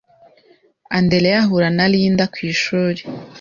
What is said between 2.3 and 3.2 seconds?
ku ishuri.